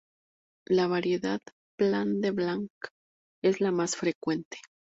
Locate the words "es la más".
3.43-3.95